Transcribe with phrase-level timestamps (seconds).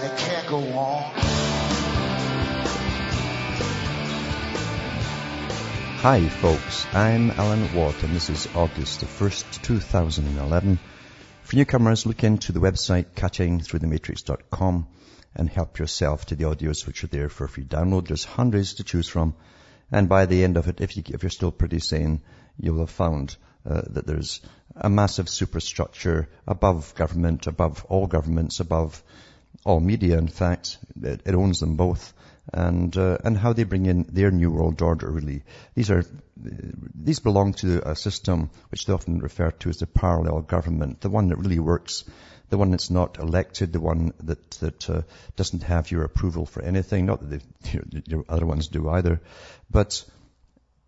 [0.00, 1.12] and it can't go on.
[6.00, 10.78] Hi folks, I'm Alan Watt and this is August the 1st, 2011.
[11.42, 14.86] For newcomers, look into the website cuttingthroughthematrix.com
[15.36, 18.08] and help yourself to the audios which are there for free download.
[18.08, 19.34] There's hundreds to choose from.
[19.92, 22.22] And by the end of it, if, you, if you're still pretty sane,
[22.56, 23.36] you'll have found
[23.68, 24.40] uh, that there's
[24.74, 29.02] a massive superstructure above government, above all governments, above
[29.64, 30.78] all media, in fact.
[31.02, 32.12] It, it owns them both
[32.52, 35.10] and uh, and how they bring in their new world order.
[35.10, 35.42] Really,
[35.74, 36.04] these are
[36.36, 41.10] these belong to a system which they often refer to as the parallel government, the
[41.10, 42.04] one that really works,
[42.48, 45.02] the one that's not elected, the one that that uh,
[45.36, 47.06] doesn't have your approval for anything.
[47.06, 49.20] Not that the other ones do either,
[49.70, 50.04] but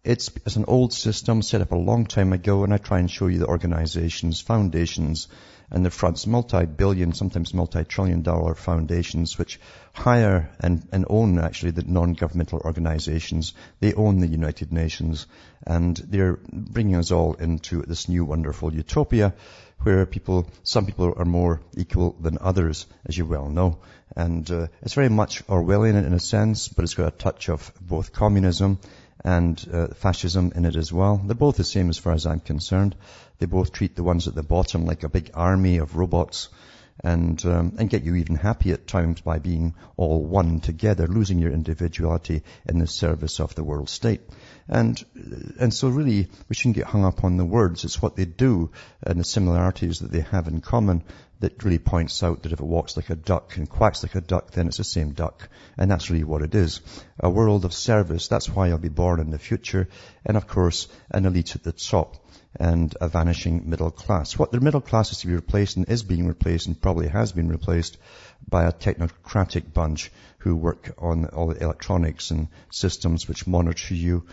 [0.04, 3.10] it's, it's an old system set up a long time ago, and I try and
[3.10, 5.28] show you the organizations, foundations,
[5.72, 9.58] and the fronts, multi-billion, sometimes multi-trillion dollar foundations, which
[9.94, 13.54] hire and, and own actually the non-governmental organizations.
[13.80, 15.26] They own the United Nations,
[15.66, 19.32] and they're bringing us all into this new wonderful utopia
[19.80, 23.78] where people, some people are more equal than others, as you well know.
[24.14, 27.72] And uh, it's very much Orwellian in a sense, but it's got a touch of
[27.80, 28.78] both communism
[29.24, 31.16] and uh, fascism in it as well.
[31.16, 32.96] They're both the same as far as I'm concerned.
[33.38, 36.48] They both treat the ones at the bottom like a big army of robots
[37.00, 41.38] and um, and get you even happy at times by being all one together, losing
[41.38, 44.20] your individuality in the service of the world state.
[44.68, 45.02] And
[45.58, 47.84] and so really we shouldn't get hung up on the words.
[47.84, 48.70] It's what they do
[49.02, 51.02] and the similarities that they have in common
[51.42, 54.20] that really points out that if it walks like a duck and quacks like a
[54.20, 55.48] duck, then it's the same duck.
[55.76, 56.80] And that's really what it is.
[57.18, 58.28] A world of service.
[58.28, 59.88] That's why I'll be born in the future.
[60.24, 62.24] And of course, an elite at the top
[62.60, 64.38] and a vanishing middle class.
[64.38, 67.32] What the middle class is to be replaced and is being replaced and probably has
[67.32, 67.98] been replaced
[68.48, 74.26] by a technocratic bunch who work on all the electronics and systems which monitor you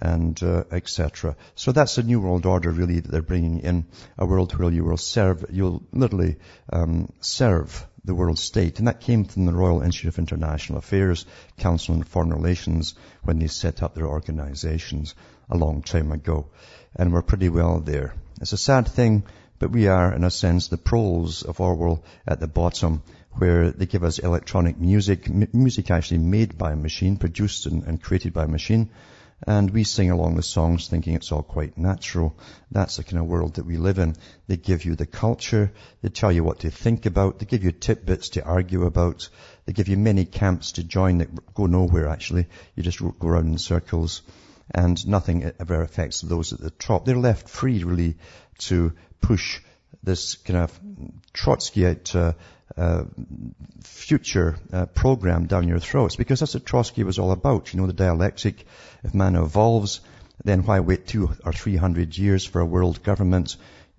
[0.00, 1.36] and uh, etc.
[1.54, 3.86] So that's a new world order really that they're bringing in
[4.18, 6.36] a world where you will serve, you'll literally
[6.72, 8.78] um, serve the world state.
[8.78, 11.26] And that came from the Royal Institute of International Affairs,
[11.58, 15.14] Council on Foreign Relations, when they set up their organizations
[15.50, 16.46] a long time ago.
[16.94, 18.14] And we're pretty well there.
[18.40, 19.24] It's a sad thing,
[19.58, 23.02] but we are, in a sense, the proles of Orwell at the bottom,
[23.32, 27.82] where they give us electronic music, m- music actually made by a machine, produced and,
[27.84, 28.90] and created by a machine,
[29.46, 32.38] and we sing along the songs thinking it's all quite natural.
[32.70, 34.16] That's the kind of world that we live in.
[34.46, 37.72] They give you the culture, they tell you what to think about, they give you
[37.72, 39.28] tidbits to argue about,
[39.66, 42.46] they give you many camps to join that go nowhere actually.
[42.74, 44.22] You just go around in circles
[44.74, 47.04] and nothing ever affects those at the top.
[47.04, 48.16] They're left free really
[48.58, 49.60] to push
[50.02, 50.80] this kind of
[51.34, 52.32] Trotskyite uh,
[52.76, 53.04] uh,
[53.82, 57.72] future uh, program down your throats because that's what Trotsky was all about.
[57.72, 58.64] You know, the dialectic.
[59.04, 60.00] If man evolves,
[60.44, 63.56] then why wait two or three hundred years for a world government?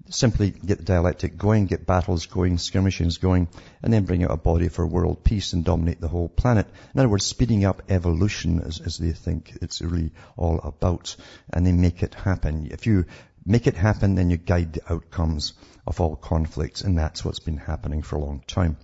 [0.09, 3.50] Simply get the dialectic going, get battles going, skirmishes going,
[3.83, 6.66] and then bring out a body for world peace and dominate the whole planet.
[6.94, 11.17] In other words, speeding up evolution as, as they think it's really all about,
[11.51, 12.69] and they make it happen.
[12.72, 13.05] If you
[13.47, 15.53] make it happen, then you guide the outcomes
[15.85, 18.78] of all conflicts, and that's what's been happening for a long time.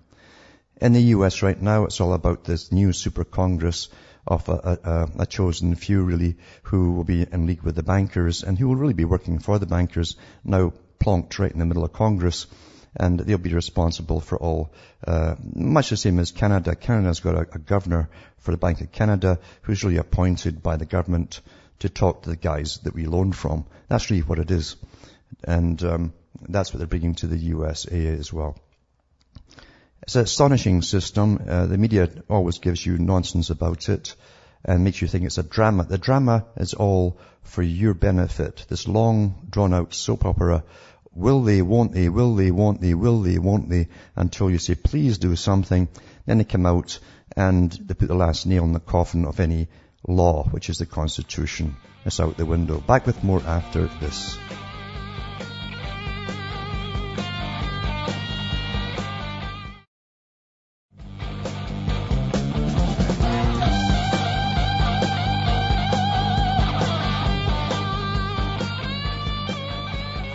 [0.81, 3.90] In the US right now, it's all about this new super congress
[4.25, 4.79] of a,
[5.18, 8.69] a, a, chosen few really who will be in league with the bankers and who
[8.69, 10.16] will really be working for the bankers
[10.46, 12.47] now plonked right in the middle of Congress
[12.95, 14.72] and they'll be responsible for all,
[15.06, 16.75] uh, much the same as Canada.
[16.75, 20.86] Canada's got a, a, governor for the Bank of Canada who's really appointed by the
[20.86, 21.42] government
[21.83, 23.65] to talk to the guys that we loan from.
[23.89, 24.77] That's really what it is.
[25.44, 26.13] And um,
[26.47, 28.57] that's what they're bringing to the USA as well.
[30.03, 31.44] It's an astonishing system.
[31.45, 34.15] Uh, the media always gives you nonsense about it
[34.63, 35.83] and makes you think it's a drama.
[35.83, 38.65] The drama is all for your benefit.
[38.69, 40.63] This long, drawn out soap opera.
[41.13, 44.75] Will they, won't they, will they, won't they, will they, won't they, until you say,
[44.75, 45.89] please do something.
[46.25, 47.00] Then they come out
[47.35, 49.68] and they put the last nail in the coffin of any
[50.07, 51.75] law, which is the Constitution.
[52.05, 52.79] It's out the window.
[52.79, 54.38] Back with more after this.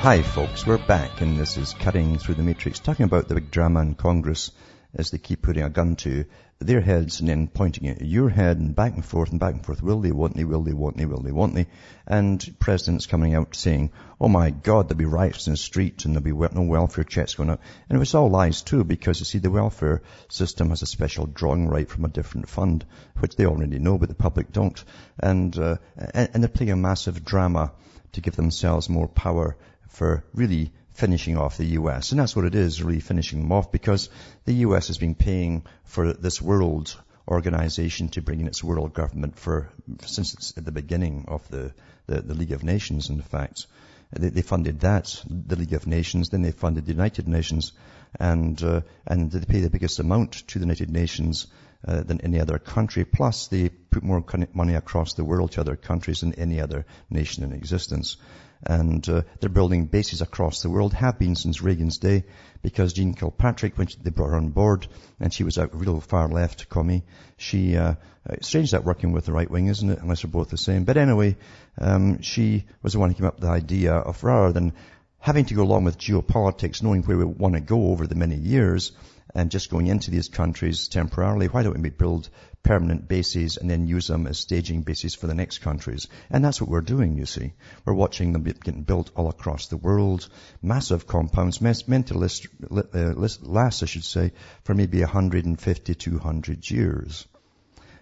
[0.00, 3.50] Hi folks, we're back and this is Cutting Through the Matrix, talking about the big
[3.50, 4.52] drama in Congress
[4.94, 6.24] as they keep putting a gun to
[6.60, 9.54] their heads and then pointing it at your head and back and forth and back
[9.54, 9.82] and forth.
[9.82, 11.66] Will they, won't they, will they, won't they, will they, won't they?
[12.06, 16.14] And presidents coming out saying, oh my God, there'll be riots in the streets and
[16.14, 17.60] there'll be no welfare checks going out.
[17.88, 21.26] And it was all lies too because you see the welfare system has a special
[21.26, 22.84] drawing right from a different fund,
[23.18, 24.82] which they already know but the public don't.
[25.20, 27.72] And, uh, and, and they're playing a massive drama
[28.12, 29.56] to give themselves more power
[29.88, 32.10] for really finishing off the US.
[32.10, 34.10] And that's what it is, really finishing them off because
[34.46, 36.96] the US has been paying for this world
[37.28, 39.70] organization to bring in its world government for,
[40.04, 41.72] since at the beginning of the,
[42.06, 43.66] the, the League of Nations, in fact.
[44.12, 47.72] They, they, funded that, the League of Nations, then they funded the United Nations,
[48.18, 51.46] and, uh, and they pay the biggest amount to the United Nations
[51.86, 53.04] uh, than any other country.
[53.04, 57.44] Plus, they put more money across the world to other countries than any other nation
[57.44, 58.16] in existence
[58.62, 62.24] and uh, they're building bases across the world, have been since Reagan's day,
[62.62, 64.86] because Jeane Kirkpatrick, when they brought her on board,
[65.20, 67.04] and she was a real far left commie,
[67.36, 67.94] she, uh,
[68.40, 70.84] strange that working with the right wing, isn't it, unless they're both the same.
[70.84, 71.36] But anyway,
[71.80, 74.72] um, she was the one who came up with the idea of rather than
[75.20, 78.36] having to go along with geopolitics, knowing where we want to go over the many
[78.36, 78.92] years,
[79.34, 82.28] and just going into these countries temporarily, why don't we build
[82.62, 86.08] permanent bases and then use them as staging bases for the next countries?
[86.30, 87.52] And that's what we're doing, you see.
[87.84, 90.28] We're watching them getting built all across the world,
[90.62, 94.32] massive compounds, meant to last, I should say,
[94.64, 97.26] for maybe 150, 200 years.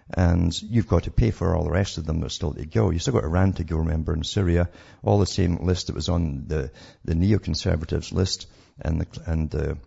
[0.09, 2.91] And you've got to pay for all the rest of them that still to go.
[2.91, 4.69] You've still got Iran to go, remember, in Syria.
[5.03, 6.71] All the same list that was on the,
[7.03, 8.47] the neoconservatives list
[8.79, 9.77] and the, and the,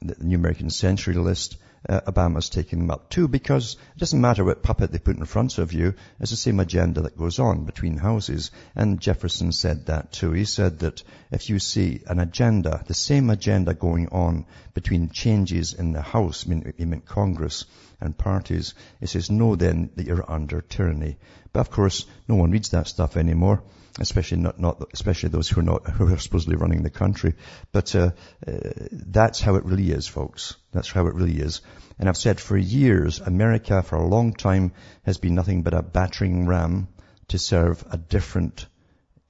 [0.00, 1.56] the New American Century list,
[1.88, 5.24] uh, Obama's taking them up too because it doesn't matter what puppet they put in
[5.24, 8.50] front of you, it's the same agenda that goes on between houses.
[8.74, 10.32] And Jefferson said that too.
[10.32, 15.72] He said that if you see an agenda, the same agenda going on between changes
[15.72, 17.64] in the House, I mean, Congress
[18.00, 21.18] and parties, he says, know then that you're under tyranny.
[21.52, 23.62] But of course, no one reads that stuff anymore
[23.98, 27.34] especially not, not especially those who are not who are supposedly running the country.
[27.72, 28.10] But uh,
[28.46, 28.52] uh,
[28.90, 30.56] that's how it really is, folks.
[30.72, 31.60] That's how it really is.
[31.98, 34.72] And I've said for years, America for a long time
[35.02, 36.88] has been nothing but a battering ram
[37.28, 38.66] to serve a different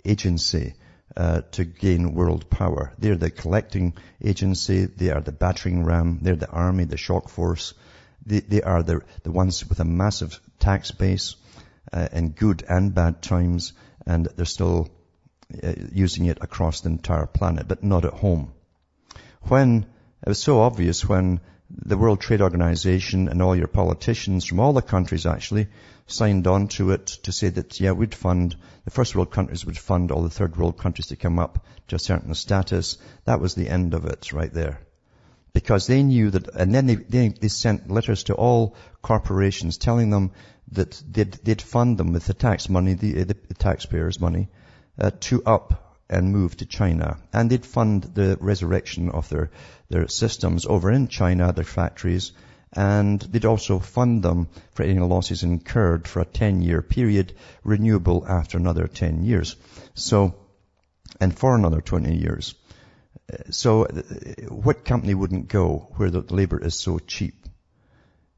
[0.04, 0.74] agency.
[1.16, 2.92] Uh, to gain world power.
[2.96, 3.94] They're the collecting
[4.24, 4.84] agency.
[4.84, 6.20] They are the battering ram.
[6.22, 7.74] They're the army, the shock force.
[8.24, 11.36] They, they are the, the ones with a massive tax base
[11.92, 13.72] uh, in good and bad times
[14.06, 14.88] and they're still
[15.62, 18.52] uh, using it across the entire planet, but not at home.
[19.42, 19.86] When,
[20.22, 21.40] it was so obvious when
[21.70, 25.68] the World Trade Organization and all your politicians from all the countries actually
[26.06, 29.78] signed on to it to say that, yeah, we'd fund, the first world countries would
[29.78, 32.98] fund all the third world countries to come up to a certain status.
[33.24, 34.80] That was the end of it right there.
[35.52, 40.10] Because they knew that, and then they, they, they sent letters to all corporations telling
[40.10, 40.30] them
[40.72, 44.48] that they'd, they'd fund them with the tax money, the, the, the taxpayers' money,
[44.98, 47.18] uh, to up and move to China.
[47.32, 49.50] And they'd fund the resurrection of their,
[49.88, 52.32] their systems over in China, their factories,
[52.72, 58.24] and they'd also fund them for any losses incurred for a 10 year period, renewable
[58.28, 59.56] after another 10 years.
[59.94, 60.34] So,
[61.20, 62.54] and for another 20 years.
[63.50, 64.02] So, uh,
[64.48, 67.34] what company wouldn't go where the labor is so cheap?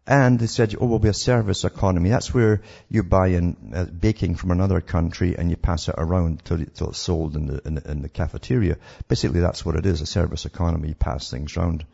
[0.06, 2.11] And they said, oh, we'll be a service economy.
[2.11, 6.40] That's where you buy in uh, baking from another country and you pass it around
[6.40, 8.78] until, it, it's sold in the, in, in the cafeteria.
[9.06, 10.88] Basically, that's what it is, a service economy.
[10.88, 11.87] You pass things around.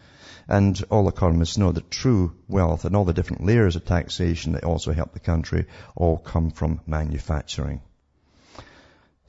[0.49, 4.65] And all economists know that true wealth and all the different layers of taxation that
[4.65, 7.83] also help the country all come from manufacturing.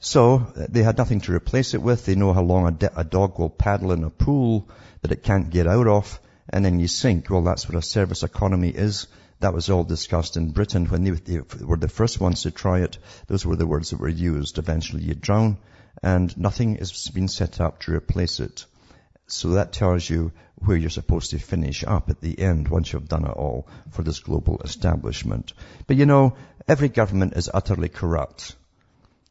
[0.02, 2.06] So they had nothing to replace it with.
[2.06, 4.66] They know how long a, dog will paddle in a pool
[5.02, 7.28] that it can't get out of and then you sink.
[7.28, 9.06] Well, that's what a service economy is.
[9.40, 12.80] That was all discussed in Britain when they, they were the first ones to try
[12.80, 12.96] it.
[13.26, 14.56] Those were the words that were used.
[14.56, 15.58] Eventually you drown
[16.02, 18.64] and nothing has been set up to replace it.
[19.26, 23.08] So that tells you where you're supposed to finish up at the end once you've
[23.08, 25.52] done it all for this global establishment.
[25.86, 28.56] But you know, every government is utterly corrupt.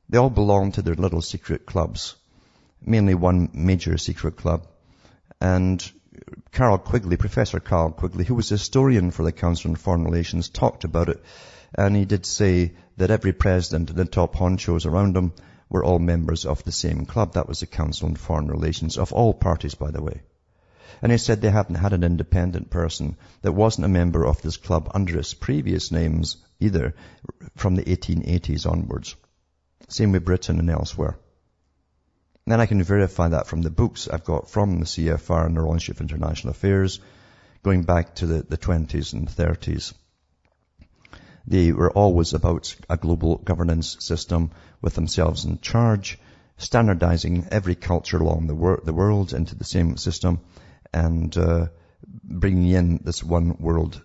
[0.10, 2.16] They all belong to their little secret clubs.
[2.82, 4.66] Mainly one major secret club.
[5.40, 5.80] And
[6.52, 10.50] Carroll Quigley, Professor Carroll Quigley, who was a historian for the Council on Foreign Relations,
[10.50, 11.24] talked about it.
[11.76, 15.32] And he did say that every president and the top honchos around him
[15.70, 17.34] were all members of the same club.
[17.34, 20.22] That was the Council on Foreign Relations, of all parties, by the way.
[21.04, 24.58] And he said they hadn't had an independent person that wasn't a member of this
[24.58, 26.96] club under its previous names either
[27.56, 29.16] from the 1880s onwards.
[29.88, 31.18] Same with Britain and elsewhere.
[32.46, 35.56] And then I can verify that from the books I've got from the CFR and
[35.56, 37.00] the Institute of International Affairs,
[37.64, 39.94] going back to the, the 20s and 30s.
[41.46, 46.20] They were always about a global governance system with themselves in charge,
[46.58, 50.42] standardizing every culture along the, wor- the world into the same system
[50.94, 51.68] and uh,
[52.24, 54.02] bringing in this one world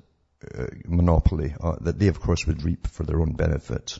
[0.54, 3.98] uh, monopoly uh, that they, of course, would reap for their own benefit.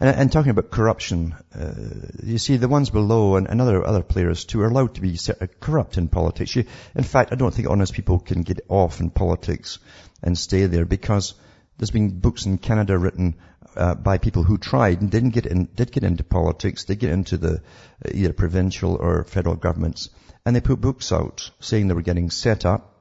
[0.00, 1.74] And, and talking about corruption, uh,
[2.22, 5.18] you see the ones below and, and, other other players too are allowed to be
[5.60, 6.54] corrupt in politics.
[6.54, 6.64] You,
[6.94, 9.78] in fact, I don't think honest people can get off in politics
[10.22, 11.34] and stay there because
[11.78, 13.36] there's been books in Canada written
[13.76, 17.10] uh, by people who tried and didn't get in, did get into politics, did get
[17.10, 20.10] into the uh, either provincial or federal governments,
[20.44, 22.94] and they put books out saying they were getting set up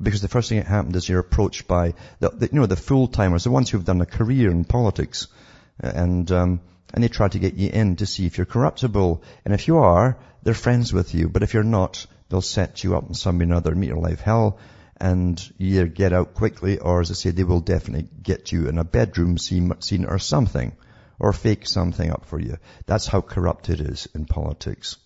[0.00, 2.76] because the first thing that happened is you're approached by the, the you know the
[2.76, 5.26] full timers, the ones who've done a career in politics
[5.78, 6.60] and um,
[6.94, 9.22] and they try to get you in to see if you're corruptible.
[9.44, 11.28] And if you are, they're friends with you.
[11.28, 14.20] But if you're not, they'll set you up in some way another, meet your life
[14.20, 14.58] hell,
[14.96, 18.68] and you either get out quickly, or as I say, they will definitely get you
[18.68, 20.76] in a bedroom scene, scene or something,
[21.18, 22.58] or fake something up for you.
[22.86, 24.96] That's how corrupt it is in politics.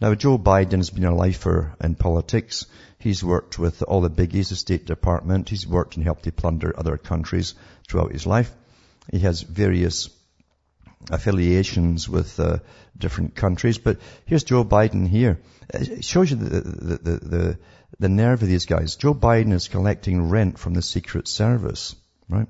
[0.00, 2.66] Now, Joe Biden has been a lifer in politics.
[2.98, 5.48] He's worked with all the biggies, the State Department.
[5.48, 7.54] He's worked and helped to plunder other countries
[7.88, 8.52] throughout his life.
[9.10, 10.10] He has various
[11.10, 12.58] affiliations with uh,
[12.96, 13.78] different countries.
[13.78, 15.40] But here's Joe Biden here.
[15.72, 17.58] It shows you the, the, the, the,
[17.98, 18.96] the nerve of these guys.
[18.96, 21.94] Joe Biden is collecting rent from the Secret Service,
[22.28, 22.48] right?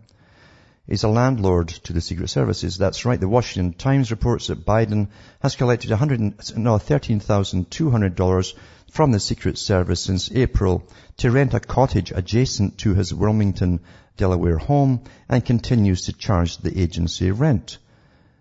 [0.86, 2.78] He's a landlord to the Secret Services.
[2.78, 3.20] That's right.
[3.20, 5.08] The Washington Times reports that Biden
[5.40, 6.20] has collected 100,
[6.56, 8.54] no, $13,200
[8.90, 10.88] from the Secret Service since April
[11.18, 13.80] to rent a cottage adjacent to his Wilmington
[14.18, 17.78] Delaware home and continues to charge the agency rent.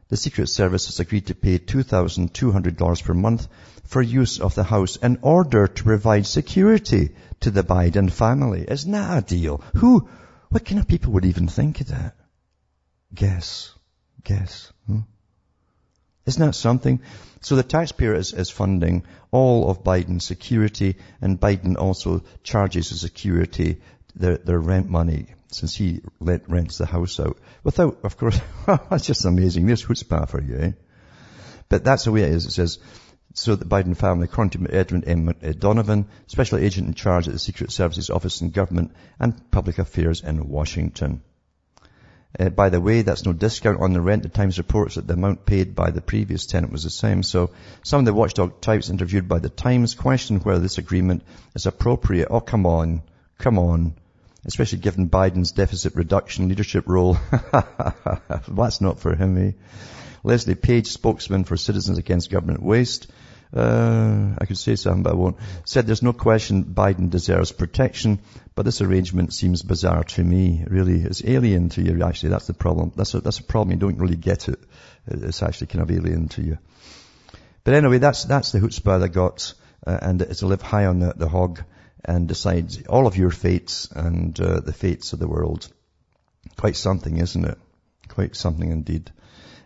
[0.10, 3.48] The Secret Service has agreed to pay $2,200 per month
[3.84, 8.65] for use of the house in order to provide security to the Biden family.
[8.67, 9.62] Isn't that a deal?
[9.75, 10.10] Who,
[10.50, 12.15] what kind of people would even think of that?
[13.13, 13.74] Guess.
[14.24, 14.74] Guess.
[14.88, 15.01] Hmm?
[16.25, 17.01] Isn't that something?
[17.41, 22.96] So the taxpayer is, is funding all of Biden's security and Biden also charges the
[22.96, 23.81] security
[24.15, 27.38] their, their rent money since he let, rents the house out.
[27.63, 29.66] Without, of course, that's just amazing.
[29.66, 30.72] There's chutzpah for you, eh?
[31.70, 32.46] But that's the way it is.
[32.46, 32.80] It says,
[33.34, 35.34] so the Biden family, according to Edwin M.
[35.60, 40.22] Donovan, special agent in charge at the Secret Services Office in Government and Public Affairs
[40.22, 41.22] in Washington.
[42.38, 44.24] Uh, by the way, that's no discount on the rent.
[44.24, 47.24] The Times reports that the amount paid by the previous tenant was the same.
[47.24, 47.51] So
[47.84, 51.24] some of the watchdog types interviewed by the Times question whether this agreement
[51.56, 52.27] is appropriate.
[52.30, 53.01] Oh, come on.
[53.38, 53.96] Come on
[54.48, 57.18] especially given Biden's deficit reduction leadership role.
[58.48, 59.51] That's not for him, eh?
[60.24, 63.08] Leslie Paige, spokesman for Citizens Against Government Waste,
[63.56, 65.38] uh, I could say something, but I won't.
[65.63, 68.20] Said there's no question Biden deserves protection,
[68.56, 70.66] but this arrangement seems bizarre to me.
[70.68, 72.04] really, it's alien to you.
[72.04, 72.92] Actually, that's the problem.
[72.96, 73.72] That's a, that's a problem.
[73.72, 74.60] You don't really get it.
[75.08, 76.58] It's actually kind of alien to you.
[77.63, 79.54] But anyway, that's that's the chutzpah I got,
[79.86, 81.63] uh, and it's to live high on the, the hog
[82.06, 85.68] and decides all of your fates and uh, the fates of the world.
[86.58, 87.58] Quite something, isn't it?
[88.08, 89.12] Quite something indeed.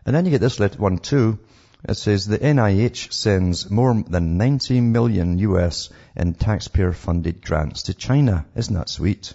[0.06, 1.40] And then you get this one too.
[1.88, 7.94] It says the NIH sends more than 90 million US in taxpayer funded grants to
[7.94, 8.46] China.
[8.56, 9.34] Isn't that sweet?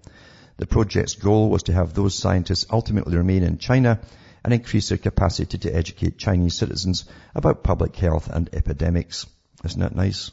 [0.57, 4.01] The project's goal was to have those scientists ultimately remain in China
[4.43, 9.27] and increase their capacity to educate Chinese citizens about public health and epidemics.
[9.63, 10.31] Isn't that nice?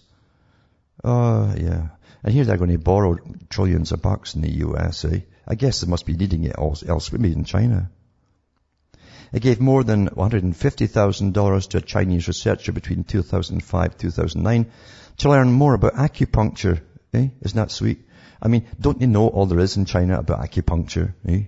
[1.03, 1.89] Oh, yeah.
[2.23, 3.17] And here they're going to borrow
[3.49, 5.19] trillions of bucks in the US, eh?
[5.49, 7.89] I guess they must be needing it elsewhere, maybe in China.
[9.33, 14.71] It gave more than $150,000 to a Chinese researcher between 2005 and 2009
[15.17, 16.81] to learn more about acupuncture.
[17.13, 17.29] Eh?
[17.41, 18.07] Isn't that sweet?
[18.41, 21.13] I mean, don't you know all there is in China about acupuncture?
[21.27, 21.43] Eh?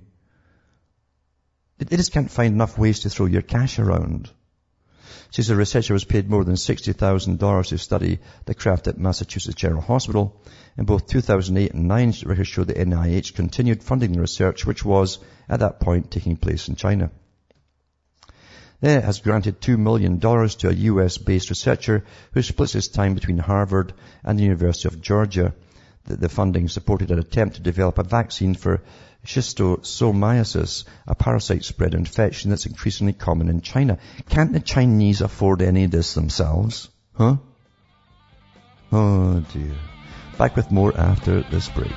[1.77, 4.29] They just can't find enough ways to throw your cash around.
[5.31, 9.81] Says the researcher was paid more than $60,000 to study the craft at Massachusetts General
[9.81, 10.41] Hospital.
[10.77, 15.19] In both 2008 and 9, records show the NIH continued funding the research, which was,
[15.49, 17.11] at that point, taking place in China.
[18.81, 22.03] Then it has granted $2 million to a US-based researcher
[22.33, 25.53] who splits his time between Harvard and the University of Georgia.
[26.05, 28.81] The, the funding supported an attempt to develop a vaccine for
[29.25, 33.99] schistosomiasis, a parasite spread infection that's increasingly common in China.
[34.29, 36.89] Can't the Chinese afford any of this themselves?
[37.13, 37.37] Huh?
[38.91, 39.75] Oh dear.
[40.37, 41.91] Back with more after this break.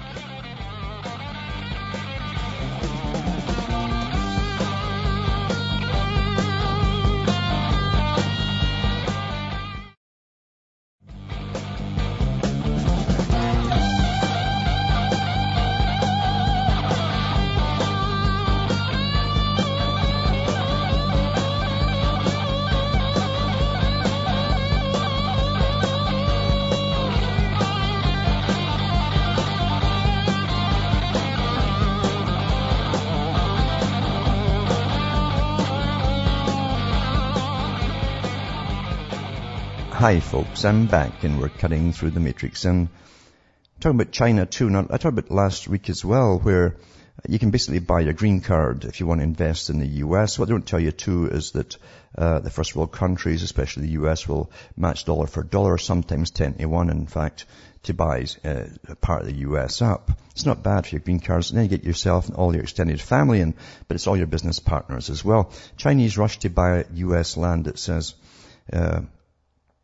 [40.64, 42.88] I'm back and we're cutting through the matrix and
[43.80, 44.70] talking about China too.
[44.70, 46.76] Now, I talked about last week as well where
[47.28, 50.38] you can basically buy a green card if you want to invest in the US.
[50.38, 51.76] What they don't tell you too is that
[52.16, 56.54] uh, the first world countries, especially the US, will match dollar for dollar, sometimes 10
[56.54, 57.44] to 1 in fact,
[57.84, 58.64] to buy uh,
[59.00, 60.12] part of the US up.
[60.30, 61.50] It's not bad for your green cards.
[61.50, 63.54] And then you get yourself and all your extended family in,
[63.86, 65.52] but it's all your business partners as well.
[65.76, 68.14] Chinese rush to buy US land, it says.
[68.72, 69.02] Uh,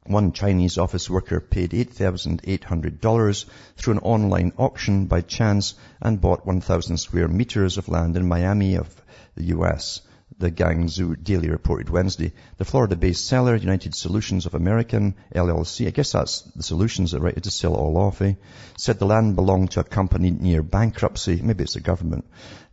[0.06, 3.44] one Chinese office worker paid $8,800
[3.76, 8.76] through an online auction by chance and bought 1,000 square meters of land in Miami
[8.76, 8.88] of
[9.36, 10.00] the U.S
[10.40, 12.32] the Guangzhou Daily reported Wednesday.
[12.56, 17.40] The Florida-based seller, United Solutions of American LLC, I guess that's the solutions that right
[17.42, 18.34] to sell it all off, eh?
[18.78, 21.40] Said the land belonged to a company near bankruptcy.
[21.42, 22.24] Maybe it's the government.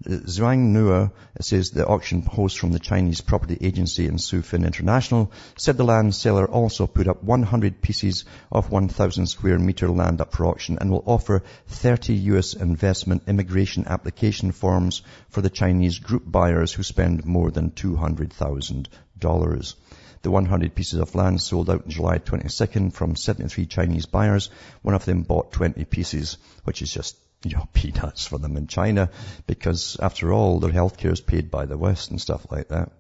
[0.05, 5.75] Zhuang Nua says the auction host from the Chinese property agency in Sufin International said
[5.75, 10.45] the land seller also put up 100 pieces of 1,000 square meter land up for
[10.45, 12.53] auction and will offer 30 U.S.
[12.53, 19.75] investment immigration application forms for the Chinese group buyers who spend more than $200,000.
[20.21, 24.51] The 100 pieces of land sold out on July 22nd from 73 Chinese buyers.
[24.83, 28.67] One of them bought 20 pieces, which is just you know, peanuts for them in
[28.67, 29.09] China
[29.47, 32.91] because after all, their healthcare is paid by the West and stuff like that.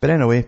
[0.00, 0.46] But anyway,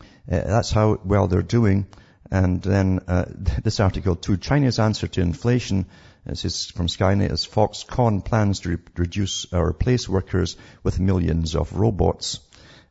[0.00, 1.86] uh, that's how well they're doing.
[2.32, 3.26] And then uh,
[3.62, 5.86] this article too, China's answer to inflation,
[6.26, 11.56] this is from Skynet, is Foxconn plans to re- reduce or replace workers with millions
[11.56, 12.40] of robots.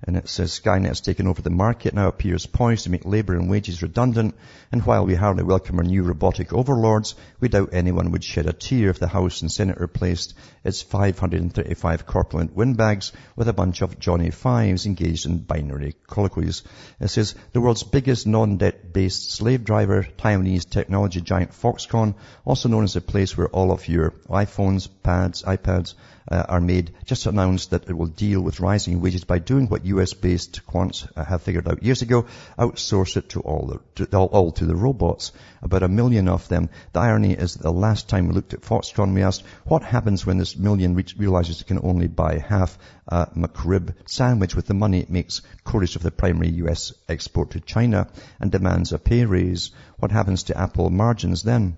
[0.02, 3.36] And it says Skynet has taken over the market, now appears poised to make labour
[3.36, 4.36] and wages redundant.
[4.72, 8.54] And while we hardly welcome our new robotic overlords, we doubt anyone would shed a
[8.54, 14.00] tear if the House and Senate replaced its 535 corpulent windbags with a bunch of
[14.00, 16.64] Johnny Fives engaged in binary colloquies.
[17.02, 22.86] It says the world's biggest non-debt based slave driver, Taiwanese technology giant Foxconn, also known
[22.86, 25.96] as the place where all of your iPhones, pads, iPads,
[26.30, 29.86] uh, are made, just announced that it will deal with rising wages by doing what
[29.86, 32.26] US-based quants have figured out years ago,
[32.58, 35.32] outsource it to all, the, to, all, all to the robots.
[35.62, 36.70] About a million of them.
[36.94, 40.26] The irony is that the last time we looked at Foxconn, we asked, what happens
[40.26, 44.74] when this million re- realizes it can only buy half a McRib sandwich with the
[44.74, 48.08] money it makes chorus of the primary US export to China
[48.40, 49.72] and demands a pay raise?
[49.98, 51.78] What happens to Apple margins then?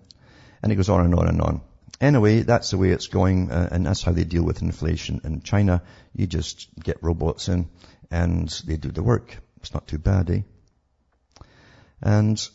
[0.61, 1.61] And it goes on and on and on.
[2.01, 5.41] Anyway, that's the way it's going, uh, and that's how they deal with inflation in
[5.41, 5.83] China.
[6.15, 7.69] You just get robots in,
[8.09, 9.37] and they do the work.
[9.57, 10.41] It's not too bad, eh?
[12.01, 12.49] And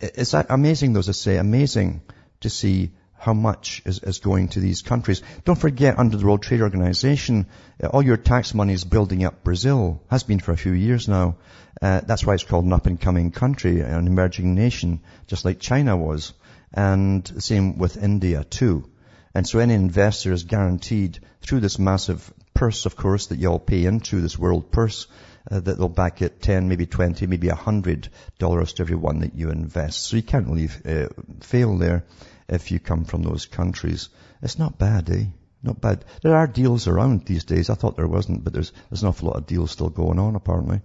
[0.00, 2.02] it's that amazing, though, as I say, amazing
[2.40, 5.22] to see how much is, is, going to these countries.
[5.44, 7.46] Don't forget, under the World Trade Organization,
[7.82, 10.02] uh, all your tax money is building up Brazil.
[10.10, 11.36] Has been for a few years now.
[11.80, 16.32] Uh, that's why it's called an up-and-coming country, an emerging nation, just like China was
[16.72, 18.88] and the same with India too.
[19.34, 23.58] And so any investor is guaranteed through this massive purse, of course, that you all
[23.58, 25.06] pay into, this world purse,
[25.50, 29.34] uh, that they'll back it 10, maybe 20, maybe 100 dollars to every one that
[29.34, 30.02] you invest.
[30.02, 31.08] So you can't really uh,
[31.40, 32.04] fail there
[32.48, 34.08] if you come from those countries.
[34.42, 35.26] It's not bad, eh?
[35.62, 36.04] Not bad.
[36.22, 37.70] There are deals around these days.
[37.70, 40.36] I thought there wasn't, but there's, there's an awful lot of deals still going on
[40.36, 40.80] apparently.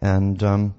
[0.00, 0.74] And, um,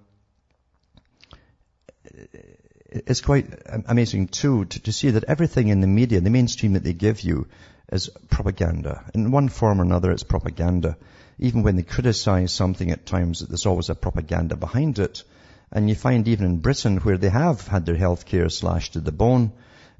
[2.93, 3.47] it's quite
[3.87, 7.21] amazing too to, to, see that everything in the media, the mainstream that they give
[7.21, 7.47] you,
[7.91, 9.03] is propaganda.
[9.13, 10.97] In one form or another, it's propaganda.
[11.39, 15.23] Even when they criticize something at times, there's always a propaganda behind it.
[15.71, 18.99] And you find even in Britain, where they have had their health care slashed to
[18.99, 19.51] the bone,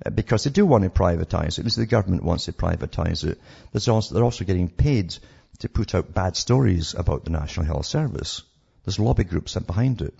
[0.05, 3.23] uh, because they do want to privatize it, at least the government wants to privatize
[3.23, 3.39] it,
[3.89, 5.17] also, they're also getting paid
[5.59, 8.43] to put out bad stories about the National Health Service.
[8.85, 10.13] There's lobby groups behind it.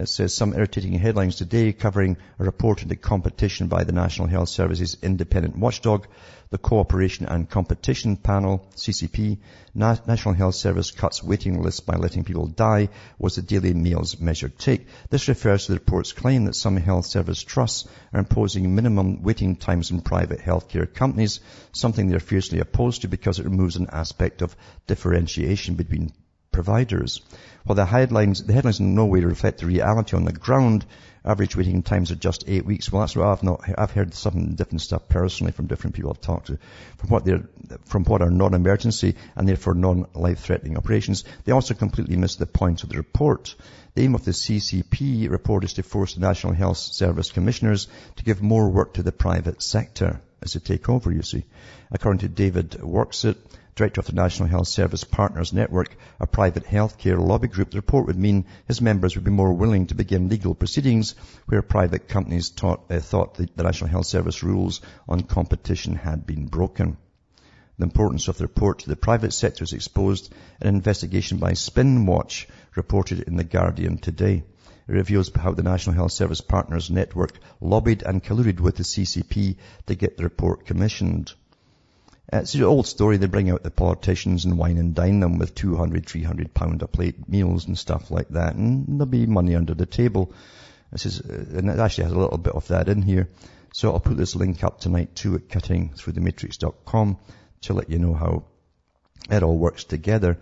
[0.00, 4.48] It says some irritating headlines today covering a report into competition by the National Health
[4.48, 6.06] Service's independent watchdog,
[6.50, 9.38] the Cooperation and Competition Panel, CCP.
[9.74, 14.56] National Health Service cuts waiting lists by letting people die was the Daily Mail's measured
[14.56, 14.86] take.
[15.10, 19.56] This refers to the report's claim that some health service trusts are imposing minimum waiting
[19.56, 21.40] times in private healthcare companies,
[21.72, 24.54] something they're fiercely opposed to because it removes an aspect of
[24.86, 26.12] differentiation between
[26.58, 27.20] providers.
[27.62, 30.84] While the headlines, the headlines in no way reflect the reality on the ground,
[31.24, 32.90] average waiting times are just eight weeks.
[32.90, 36.20] Well, that's what I've not, I've heard some different stuff personally from different people I've
[36.20, 36.58] talked to,
[36.96, 37.48] from what they're,
[37.84, 41.22] from what are non-emergency and therefore non-life-threatening operations.
[41.44, 43.54] They also completely miss the point of the report.
[43.94, 48.24] The aim of the CCP report is to force the National Health Service commissioners to
[48.24, 51.44] give more work to the private sector as they take over, you see.
[51.92, 53.36] According to David Worskett,
[53.78, 58.08] director of the National Health Service Partners Network, a private healthcare lobby group, the report
[58.08, 61.14] would mean his members would be more willing to begin legal proceedings
[61.46, 66.26] where private companies taught, uh, thought the, the National Health Service rules on competition had
[66.26, 66.96] been broken.
[67.78, 71.52] The importance of the report to the private sector is exposed in an investigation by
[71.52, 74.42] Spinwatch reported in The Guardian today.
[74.88, 79.54] It reveals how the National Health Service Partners Network lobbied and colluded with the CCP
[79.86, 81.32] to get the report commissioned.
[82.32, 83.16] Uh, it's an old story.
[83.16, 86.86] They bring out the politicians and wine and dine them with 200, 300 pound a
[86.86, 88.54] plate meals and stuff like that.
[88.54, 90.32] And there'll be money under the table.
[90.92, 93.28] This is, uh, and it actually has a little bit of that in here.
[93.72, 97.18] So I'll put this link up tonight too at cuttingthroughthematrix.com
[97.62, 98.44] to let you know how
[99.30, 100.38] it all works together.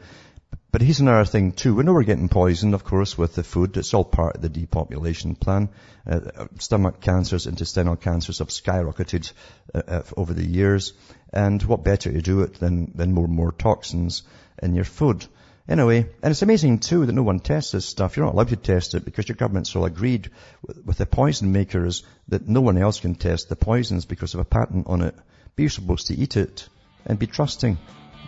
[0.76, 1.74] But here's another thing too.
[1.74, 3.78] We know we're getting poisoned, of course, with the food.
[3.78, 5.70] It's all part of the depopulation plan.
[6.06, 9.32] Uh, stomach cancers, intestinal cancers have skyrocketed
[9.74, 10.92] uh, uh, over the years.
[11.32, 14.22] And what better to do it than, than more and more toxins
[14.62, 15.26] in your food.
[15.68, 18.16] Anyway, and it's amazing too that no one tests this stuff.
[18.16, 20.30] You're not allowed to test it because your government's all agreed
[20.61, 24.40] with, with the poison makers that no one else can test the poisons because of
[24.40, 25.14] a patent on it.
[25.14, 26.68] But you're supposed to eat it
[27.06, 27.78] and be trusting.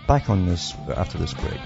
[0.09, 1.61] Back on this after this break.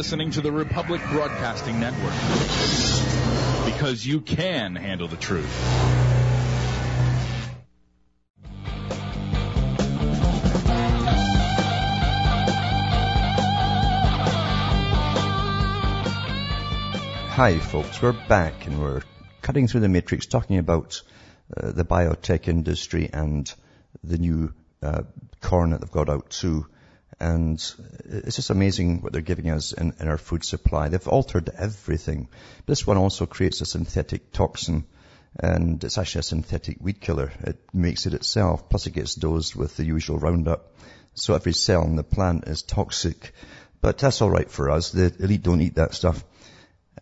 [0.00, 2.14] Listening to the Republic Broadcasting Network
[3.66, 5.44] because you can handle the truth.
[17.28, 19.02] Hi folks, we're back and we're
[19.42, 21.02] cutting through the matrix talking about
[21.54, 23.52] uh, the biotech industry and
[24.02, 25.02] the new uh,
[25.42, 26.64] corn that they've got out too
[27.20, 27.62] and
[28.04, 30.88] it's just amazing what they're giving us in, in our food supply.
[30.88, 32.28] They've altered everything.
[32.66, 34.84] This one also creates a synthetic toxin
[35.38, 37.32] and it's actually a synthetic weed killer.
[37.42, 40.74] It makes it itself, plus it gets dosed with the usual Roundup.
[41.14, 43.32] So every cell in the plant is toxic.
[43.80, 44.90] But that's alright for us.
[44.90, 46.24] The elite don't eat that stuff.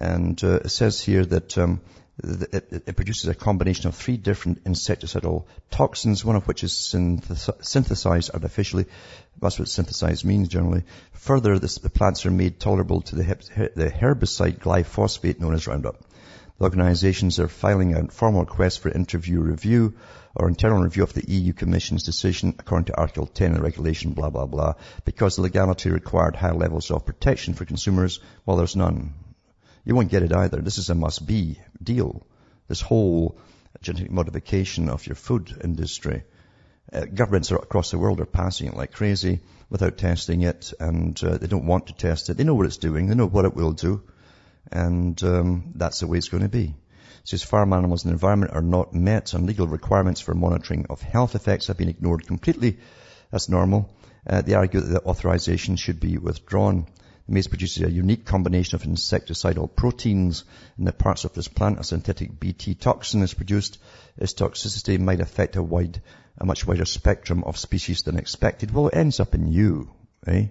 [0.01, 1.81] And uh, it says here that um,
[2.25, 8.87] it, produces a combination of three different insecticidal toxins, one of which is synthesized artificially.
[9.41, 10.83] That's what synthesized means generally.
[11.13, 16.03] Further, this, the plants are made tolerable to the, the herbicide glyphosate known as Roundup.
[16.59, 19.95] The organizations are filing a formal request for interview review
[20.35, 24.13] or internal review of the EU Commission's decision according to Article 10 of the regulation,
[24.13, 28.75] blah, blah, blah, because the legality required high levels of protection for consumers, while there's
[28.75, 29.15] none.
[29.89, 30.59] You won't get it either.
[30.59, 32.27] This is a must-be deal.
[32.69, 33.39] This whole
[33.81, 36.25] genetic modification of your food industry.
[36.93, 41.39] Uh, governments across the world are passing it like crazy without testing it, and uh,
[41.39, 42.37] they don't want to test it.
[42.37, 43.07] They know what it's doing.
[43.07, 44.03] They know what it will do.
[44.71, 46.75] And um, that's the way it's going to be.
[47.25, 51.01] Says farm animals and the environment are not met and legal requirements for monitoring of
[51.01, 52.77] health effects have been ignored completely.
[53.31, 53.89] That's normal.
[54.27, 56.89] Uh, they argue that the authorization should be withdrawn.
[57.29, 60.45] The maize produces a unique combination of insecticidal proteins
[60.79, 61.79] in the parts of this plant.
[61.79, 63.77] A synthetic Bt toxin is produced.
[64.17, 66.01] Its toxicity might affect a wide,
[66.39, 68.71] a much wider spectrum of species than expected.
[68.71, 69.91] Well, it ends up in you,
[70.27, 70.47] eh?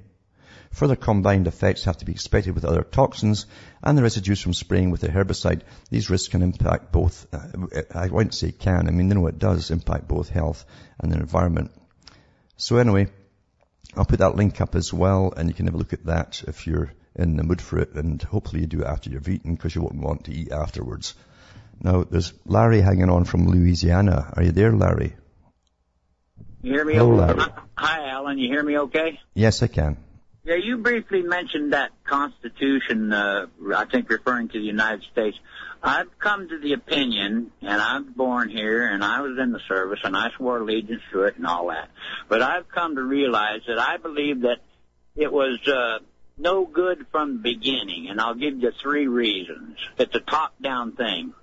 [0.69, 3.47] Further combined effects have to be expected with other toxins
[3.81, 5.61] and the residues from spraying with a herbicide.
[5.89, 9.39] These risks can impact both, uh, I won't say can, I mean, they know it
[9.39, 10.63] does impact both health
[10.99, 11.71] and the environment.
[12.57, 13.07] So anyway,
[13.97, 16.43] I'll put that link up as well and you can have a look at that
[16.47, 19.55] if you're in the mood for it and hopefully you do it after you've eaten
[19.55, 21.15] because you won't want to eat afterwards.
[21.81, 24.33] Now, there's Larry hanging on from Louisiana.
[24.35, 25.15] Are you there, Larry?
[26.61, 26.93] You hear me?
[26.95, 27.33] Hello, okay?
[27.33, 27.51] Larry.
[27.77, 28.37] Hi, Alan.
[28.37, 29.19] You hear me okay?
[29.33, 29.97] Yes, I can.
[30.47, 35.37] Yeah, you briefly mentioned that Constitution, uh, I think referring to the United States.
[35.83, 39.99] I've come to the opinion, and I'm born here, and I was in the service,
[40.05, 41.89] and I swore allegiance to it and all that.
[42.29, 44.59] But I've come to realize that I believe that
[45.17, 45.99] it was uh,
[46.37, 49.77] no good from the beginning, and I'll give you three reasons.
[49.97, 51.33] It's a top-down thing.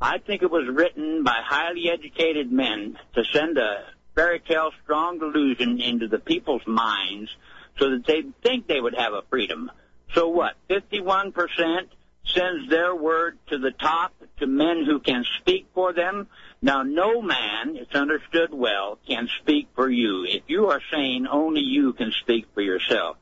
[0.00, 5.18] I think it was written by highly educated men to send a fairy tale strong
[5.18, 7.30] delusion into the people's minds–
[7.78, 9.70] so that they think they would have a freedom.
[10.14, 10.54] So what?
[10.68, 11.88] 51%
[12.24, 16.28] sends their word to the top to men who can speak for them.
[16.60, 20.24] Now, no man, it's understood well, can speak for you.
[20.24, 23.16] If you are sane, only you can speak for yourself.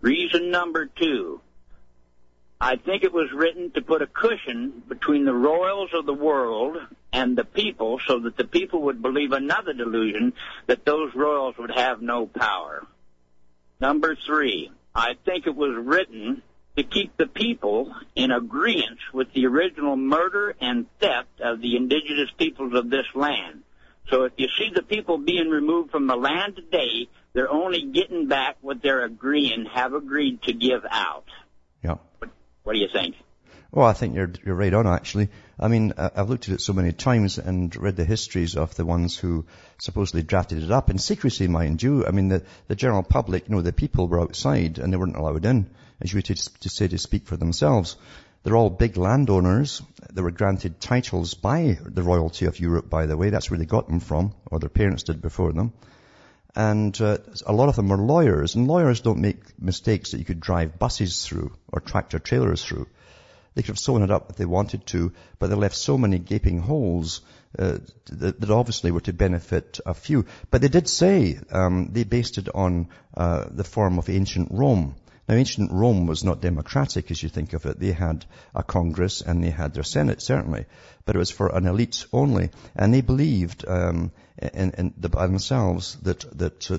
[0.00, 1.40] Reason number two,
[2.60, 6.76] I think it was written to put a cushion between the royals of the world
[7.12, 10.32] and the people so that the people would believe another delusion
[10.66, 12.86] that those royals would have no power.
[13.80, 16.42] Number three, I think it was written
[16.76, 22.30] to keep the people in agreement with the original murder and theft of the indigenous
[22.36, 23.62] peoples of this land.
[24.10, 28.26] So if you see the people being removed from the land today, they're only getting
[28.26, 31.26] back what they're agreeing, have agreed to give out.
[31.84, 31.96] Yeah.
[32.18, 32.30] What,
[32.64, 33.14] what do you think?
[33.70, 35.28] Well, I think you're you're right on actually.
[35.60, 38.86] I mean, I've looked at it so many times and read the histories of the
[38.86, 39.44] ones who
[39.78, 42.06] supposedly drafted it up in secrecy, mind you.
[42.06, 45.16] I mean, the the general public, you know, the people were outside and they weren't
[45.16, 45.68] allowed in,
[46.00, 47.96] as you to, to say to speak for themselves.
[48.42, 49.82] They're all big landowners.
[50.10, 53.28] They were granted titles by the royalty of Europe, by the way.
[53.28, 55.74] That's where they got them from, or their parents did before them.
[56.54, 60.24] And uh, a lot of them were lawyers, and lawyers don't make mistakes that you
[60.24, 62.86] could drive buses through or tractor trailers through.
[63.54, 66.18] They could have sewn it up if they wanted to, but they left so many
[66.18, 67.20] gaping holes
[67.58, 67.78] uh,
[68.10, 70.26] that, that, obviously were to benefit a few.
[70.50, 74.96] But they did say um, they based it on uh, the form of ancient Rome.
[75.28, 77.78] Now, ancient Rome was not democratic as you think of it.
[77.78, 80.64] They had a Congress and they had their Senate, certainly,
[81.04, 82.50] but it was for an elite only.
[82.74, 86.78] And they believed um, in, in the, by themselves that that uh,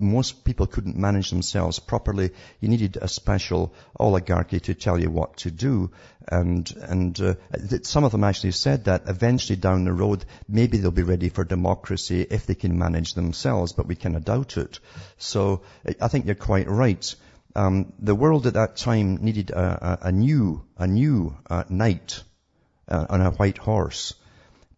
[0.00, 2.30] most people couldn't manage themselves properly.
[2.60, 5.90] You needed a special oligarchy to tell you what to do.
[6.28, 7.34] And, and uh,
[7.82, 11.44] some of them actually said that eventually down the road, maybe they'll be ready for
[11.44, 14.80] democracy if they can manage themselves, but we kind of doubt it.
[15.18, 15.62] So
[16.00, 17.14] I think you're quite right.
[17.54, 22.22] Um, the world at that time needed a, a, a new, a new uh, knight
[22.88, 24.14] uh, on a white horse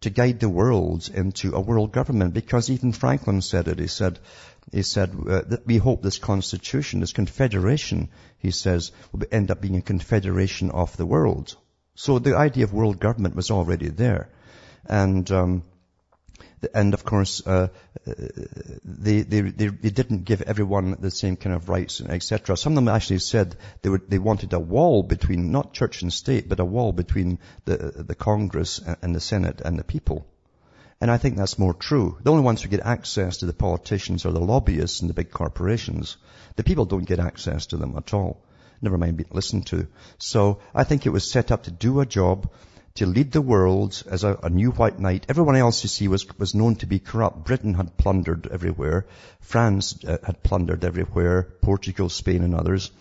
[0.03, 3.79] to guide the world into a world government because even Franklin said it.
[3.79, 4.19] He said,
[4.71, 9.75] he said uh, we hope this constitution, this confederation, he says, will end up being
[9.75, 11.55] a confederation of the world.
[11.95, 14.29] So the idea of world government was already there.
[14.85, 15.63] And, um,
[16.73, 17.67] and of course, uh,
[18.05, 22.57] they, they, they, they, didn't give everyone the same kind of rights, etc.
[22.57, 26.11] Some of them actually said they, would, they wanted a wall between, not church and
[26.11, 30.25] state, but a wall between the, the Congress and the Senate and the people.
[31.03, 32.17] And I think that's more true.
[32.23, 35.31] The only ones who get access to the politicians are the lobbyists and the big
[35.31, 36.15] corporations.
[36.55, 38.41] The people don't get access to them at all.
[38.81, 39.87] never mind being listened to.
[40.17, 42.49] So I think it was set up to do a job,
[42.95, 45.25] to lead the world as a, a, new white knight.
[45.27, 47.43] Everyone else, you see, was, was known to be corrupt.
[47.43, 49.05] Britain had plundered everywhere.
[49.41, 51.49] France uh, had plundered everywhere.
[51.61, 52.91] Portugal, Spain and others.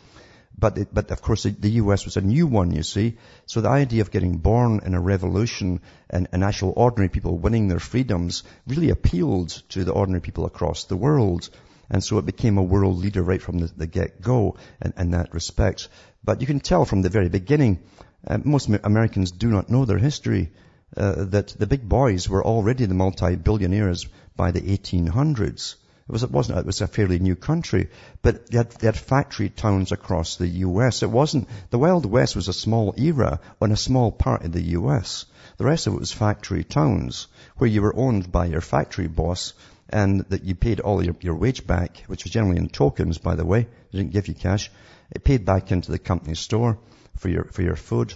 [0.58, 3.16] But, it, but of course the, US was a new one, you see.
[3.46, 7.68] So the idea of getting born in a revolution and, and actual ordinary people winning
[7.68, 11.48] their freedoms really appealed to the ordinary people across the world.
[11.90, 15.34] And so it became a world leader right from the, the get-go in, in, that
[15.34, 15.88] respect.
[16.24, 17.80] But you can tell from the very beginning,
[18.26, 20.52] uh, most Americans do not know their history,
[20.96, 25.74] uh, that the big boys were already the multi-billionaires by the 1800s.
[26.12, 27.88] It, was, it wasn't, it was a fairly new country,
[28.20, 31.02] but they had, they had factory towns across the US.
[31.02, 34.62] It wasn't, the Wild West was a small era on a small part of the
[34.76, 35.24] US.
[35.56, 39.54] The rest of it was factory towns where you were owned by your factory boss
[39.88, 43.34] and that you paid all your, your wage back, which was generally in tokens, by
[43.34, 43.62] the way.
[43.90, 44.70] They didn't give you cash.
[45.12, 46.76] It paid back into the company store
[47.16, 48.12] for your, for your food.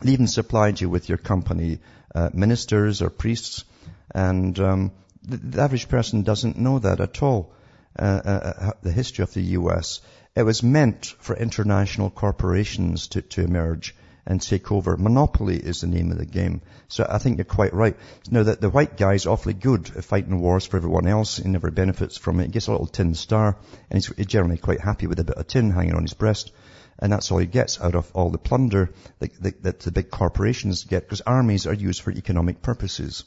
[0.00, 1.80] They even supplied you with your company
[2.14, 3.66] uh, ministers or priests.
[4.14, 4.92] And um,
[5.36, 7.52] the, average person doesn't know that at all.
[7.98, 10.00] Uh, uh, uh the history of the U.S.
[10.34, 13.94] It was meant for international corporations to, to emerge
[14.28, 14.96] and take over.
[14.96, 16.60] Monopoly is the name of the game.
[16.88, 17.96] So I think you're quite right.
[18.30, 21.38] Now that the white guy's awfully good at fighting wars for everyone else.
[21.38, 22.46] He never benefits from it.
[22.46, 23.56] He gets a little tin star
[23.90, 26.52] and he's generally quite happy with a bit of tin hanging on his breast.
[26.98, 30.10] And that's all he gets out of all the plunder that, that, that the big
[30.10, 33.24] corporations get because armies are used for economic purposes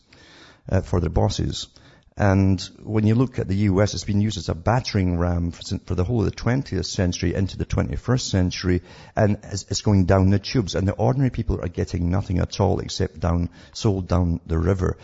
[0.70, 1.68] uh, for their bosses.
[2.17, 5.80] And when you look at the US, it's been used as a battering ram for,
[5.86, 8.82] for the whole of the 20th century into the 21st century,
[9.15, 10.76] and it's going down the tubes.
[10.76, 14.97] And the ordinary people are getting nothing at all except down, sold down the river.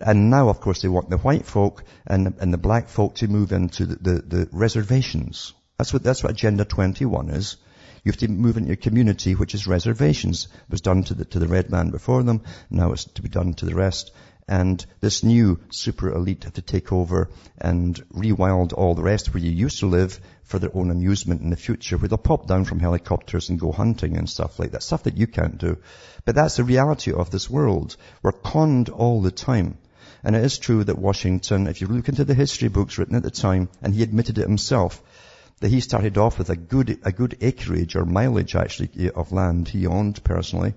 [0.00, 3.28] And now, of course, they want the white folk and, and the black folk to
[3.28, 5.54] move into the, the, the reservations.
[5.78, 7.56] That's what, that's what Agenda 21 is.
[8.04, 10.48] You have to move into your community, which is reservations.
[10.52, 12.42] It was done to the, to the red man before them.
[12.70, 14.12] Now it's to be done to the rest
[14.46, 19.50] and this new super elite to take over and rewild all the rest where you
[19.50, 22.78] used to live for their own amusement in the future, where they'll pop down from
[22.78, 25.78] helicopters and go hunting and stuff like that, stuff that you can't do.
[26.24, 27.96] But that's the reality of this world.
[28.22, 29.78] We're conned all the time.
[30.22, 33.22] And it is true that Washington, if you look into the history books written at
[33.22, 35.02] the time, and he admitted it himself,
[35.60, 39.68] that he started off with a good, a good acreage or mileage actually of land
[39.68, 40.74] he owned personally,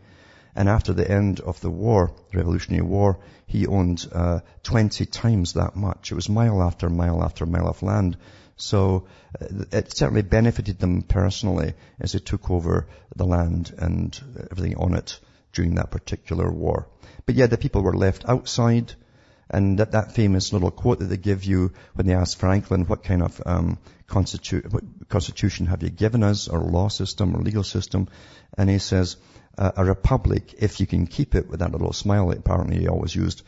[0.58, 5.54] and after the end of the war, the Revolutionary War, he owned uh, 20 times
[5.54, 6.12] that much.
[6.12, 8.18] It was mile after mile after mile of land.
[8.56, 9.06] So
[9.40, 14.96] uh, it certainly benefited them personally as they took over the land and everything on
[14.96, 15.20] it
[15.54, 16.88] during that particular war.
[17.28, 18.94] But yeah, the people were left outside.
[19.52, 23.04] And that, that famous little quote that they give you when they ask Franklin, what
[23.04, 23.78] kind of um,
[24.10, 28.10] constitu- what constitution have you given us, or law system, or legal system?
[28.58, 29.18] And he says,
[29.58, 33.16] a republic if you can keep it with that little smile that apparently he always
[33.16, 33.42] used.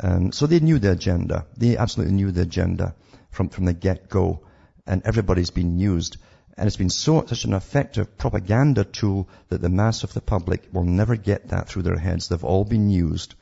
[0.00, 1.46] And so they knew the agenda.
[1.56, 2.94] They absolutely knew the agenda
[3.30, 4.40] from, from the get-go.
[4.86, 6.16] And everybody's been used.
[6.56, 10.68] And it's been so, such an effective propaganda tool that the mass of the public
[10.72, 12.28] will never get that through their heads.
[12.28, 13.34] They've all been used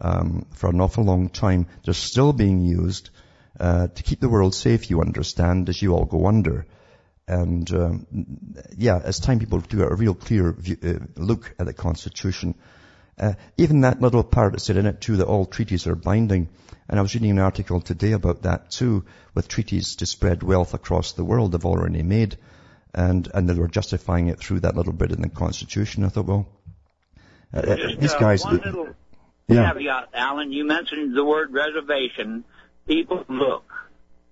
[0.00, 1.66] um, for an awful long time.
[1.84, 3.10] They're still being used
[3.58, 6.66] uh, to keep the world safe, you understand, as you all go under.
[7.30, 8.06] And um,
[8.76, 12.56] yeah, it's time people do a real clear view, uh, look at the Constitution.
[13.16, 16.48] Uh, even that little part that said in it too that all treaties are binding.
[16.88, 20.74] And I was reading an article today about that too, with treaties to spread wealth
[20.74, 22.36] across the world they've already made.
[22.92, 26.02] And, and they were justifying it through that little bit in the Constitution.
[26.02, 26.48] I thought, well,
[27.54, 28.44] uh, Just, these uh, guys.
[28.44, 28.88] One little
[29.46, 29.72] yeah.
[29.72, 30.50] caveat, Alan.
[30.50, 32.42] You mentioned the word reservation.
[32.88, 33.70] People look.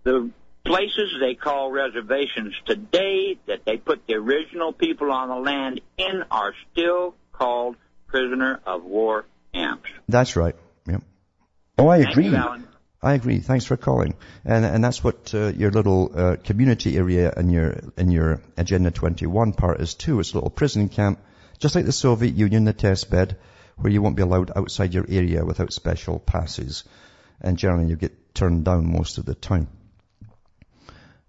[0.03, 0.33] The
[0.69, 6.23] places they call reservations today that they put the original people on the land in
[6.31, 7.77] are still called
[8.07, 9.89] prisoner of war camps.
[10.09, 10.55] That's right.
[10.87, 11.03] Yep.
[11.79, 12.29] Oh, I agree.
[12.29, 12.65] You,
[13.01, 13.39] I agree.
[13.39, 14.15] Thanks for calling.
[14.45, 18.91] And and that's what uh, your little uh, community area in your in your Agenda
[18.91, 20.21] 21 part is too.
[20.21, 21.21] It's a little prison camp,
[21.59, 23.39] just like the Soviet Union, the test bed,
[23.77, 26.85] where you won't be allowed outside your area without special passes,
[27.41, 29.69] and generally you get turned down most of the time.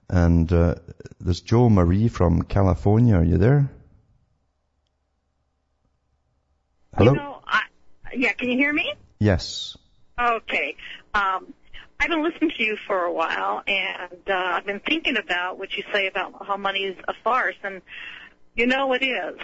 [0.10, 0.76] And uh,
[1.20, 3.16] there's Joe Marie from California.
[3.16, 3.70] Are you there?
[6.96, 7.12] Hello?
[7.12, 7.62] You know, I,
[8.16, 8.94] yeah, can you hear me?
[9.20, 9.78] Yes.
[10.20, 10.76] Okay.
[11.14, 11.54] Um,
[12.00, 15.74] I've been listening to you for a while, and uh, I've been thinking about what
[15.74, 17.82] you say about how money is a farce, and
[18.56, 19.38] you know it is.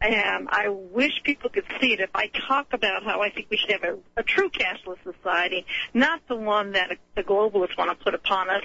[0.00, 2.00] And I wish people could see it.
[2.00, 5.66] If I talk about how I think we should have a, a true cashless society,
[5.92, 8.62] not the one that the globalists want to put upon us,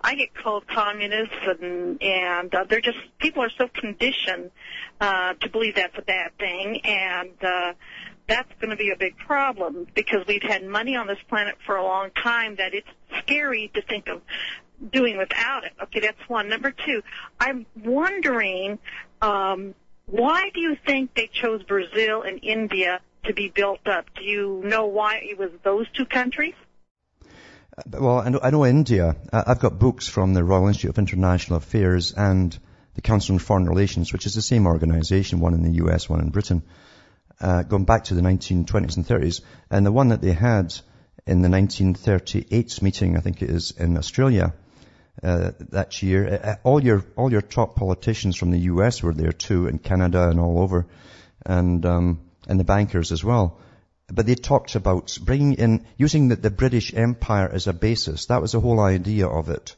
[0.00, 4.50] I get called communists, and and uh, they're just people are so conditioned
[5.00, 7.72] uh, to believe that's a bad thing, and uh,
[8.28, 11.76] that's going to be a big problem because we've had money on this planet for
[11.76, 12.88] a long time that it's
[13.22, 14.22] scary to think of
[14.92, 15.72] doing without it.
[15.82, 16.48] Okay, that's one.
[16.48, 17.02] Number two,
[17.40, 18.78] I'm wondering.
[19.20, 19.74] Um,
[20.06, 24.06] why do you think they chose Brazil and India to be built up?
[24.14, 26.54] Do you know why it was those two countries?
[27.76, 29.16] Uh, well, I know, I know India.
[29.32, 32.56] Uh, I've got books from the Royal Institute of International Affairs and
[32.94, 36.20] the Council on Foreign Relations, which is the same organization, one in the US, one
[36.20, 36.62] in Britain,
[37.40, 39.42] uh, going back to the 1920s and 30s.
[39.70, 40.72] And the one that they had
[41.26, 44.54] in the 1938 meeting, I think it is, in Australia,
[45.22, 46.26] uh, that year.
[46.28, 49.02] Uh, uh, all your all your top politicians from the U.S.
[49.02, 50.86] were there too, and Canada and all over,
[51.44, 53.58] and um, and the bankers as well.
[54.08, 58.26] But they talked about bringing in using the, the British Empire as a basis.
[58.26, 59.74] That was the whole idea of it,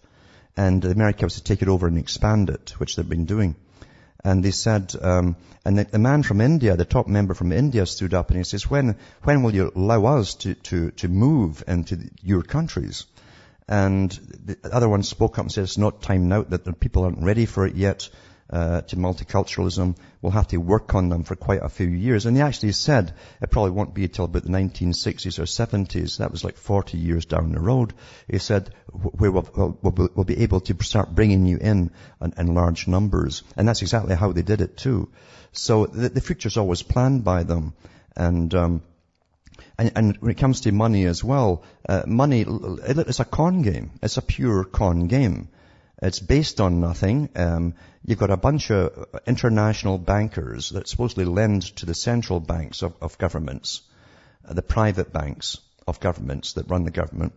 [0.56, 3.54] and America was to take it over and expand it, which they've been doing.
[4.24, 7.86] And they said, um, and the, the, man from India, the top member from India,
[7.86, 11.62] stood up and he says, "When when will you allow us to to to move
[11.68, 13.06] into the, your countries?"
[13.68, 17.04] And the other one spoke up and said it's not time now, that the people
[17.04, 18.08] aren't ready for it yet,
[18.50, 19.96] uh, to multiculturalism.
[20.22, 22.24] We'll have to work on them for quite a few years.
[22.24, 23.12] And he actually said
[23.42, 26.18] it probably won't be until about the 1960s or 70s.
[26.18, 27.92] That was like 40 years down the road.
[28.26, 31.90] He said we'll, we'll, we'll be able to start bringing you in,
[32.22, 33.42] in, in large numbers.
[33.56, 35.10] And that's exactly how they did it too.
[35.52, 37.74] So the, the future's always planned by them.
[38.16, 38.82] And, um,
[39.78, 43.92] and, and, when it comes to money as well, uh, money, it's a con game.
[44.02, 45.48] It's a pure con game.
[46.02, 47.28] It's based on nothing.
[47.34, 47.74] Um,
[48.04, 52.94] you've got a bunch of international bankers that supposedly lend to the central banks of,
[53.00, 53.82] of governments,
[54.48, 57.32] uh, the private banks of governments that run the government.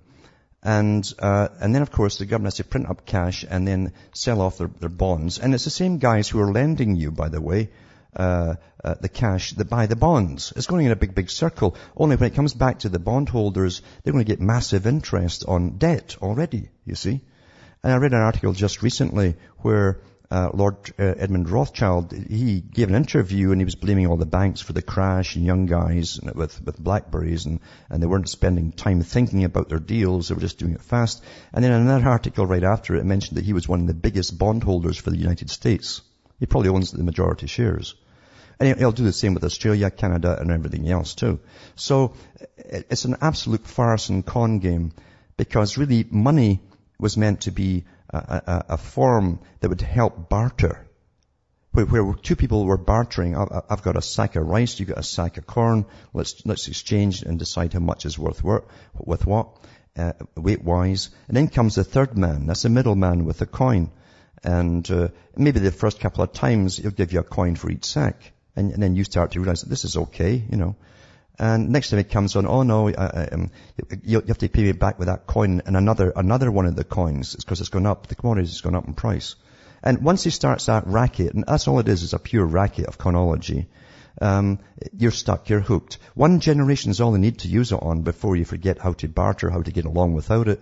[0.64, 3.94] And, uh, and then of course the government has to print up cash and then
[4.14, 5.40] sell off their, their bonds.
[5.40, 7.70] And it's the same guys who are lending you, by the way,
[8.16, 10.54] uh, uh, the cash that buy the bonds.
[10.56, 11.76] It's going in a big, big circle.
[11.96, 15.78] Only when it comes back to the bondholders, they're going to get massive interest on
[15.78, 17.22] debt already, you see.
[17.84, 20.02] And I read an article just recently where
[20.32, 24.26] uh, Lord uh, Edmund Rothschild, he gave an interview and he was blaming all the
[24.26, 27.60] banks for the crash and young guys with, with Blackberries and,
[27.90, 31.22] and they weren't spending time thinking about their deals, they were just doing it fast.
[31.52, 34.38] And then another article right after it mentioned that he was one of the biggest
[34.38, 36.02] bondholders for the United States.
[36.42, 37.94] He probably owns the majority shares.
[38.60, 41.40] And he'll do the same with Australia, Canada, and everything else too.
[41.76, 42.16] So
[42.58, 44.92] it's an absolute farce and con game
[45.38, 46.60] because really money
[47.00, 50.88] was meant to be a, a, a form that would help barter.
[51.74, 55.04] Where, where, two people were bartering, I've got a sack of rice, you've got a
[55.04, 58.66] sack of corn, let's, let's exchange and decide how much is worth what,
[58.96, 59.60] with what,
[59.96, 61.12] uh, weight-wise.
[61.28, 63.92] And then comes the third man, that's the middleman with the coin.
[64.44, 67.86] And uh, maybe the first couple of times he'll give you a coin for each
[67.86, 68.34] sack.
[68.56, 70.76] And, and then you start to realize that this is okay, you know.
[71.40, 74.64] And next time it comes on, oh no, uh, um, you, you, have to pay
[74.64, 77.86] me back with that coin and another, another one of the coins because it's gone
[77.86, 79.36] up, the commodity has gone up in price.
[79.84, 82.86] And once he starts that racket, and that's all it is, is a pure racket
[82.86, 83.68] of chronology,
[84.22, 84.60] um,
[84.96, 85.98] you're stuck, you're hooked.
[86.14, 89.08] One generation is all they need to use it on before you forget how to
[89.08, 90.62] barter, how to get along without it.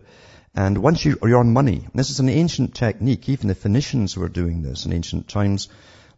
[0.56, 4.62] And once you, on money, this is an ancient technique, even the Phoenicians were doing
[4.62, 5.70] this in ancient times,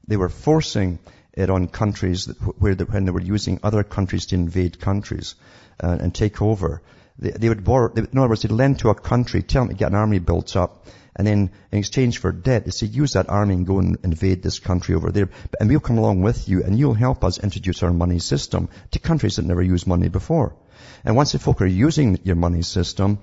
[0.08, 1.00] they were forcing
[1.34, 5.36] it on countries that, where the, when they were using other countries to invade countries
[5.82, 6.82] uh, and take over.
[7.20, 9.70] They, they would borrow, they, in other words, they'd lend to a country, tell them
[9.70, 13.14] to get an army built up, and then in exchange for debt, they say, use
[13.14, 15.30] that army and go and invade this country over there,
[15.60, 19.00] and we'll come along with you, and you'll help us introduce our money system to
[19.00, 20.56] countries that never used money before.
[21.04, 23.20] And once the folk are using your money system,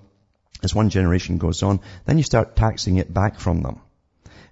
[0.63, 3.81] as one generation goes on, then you start taxing it back from them.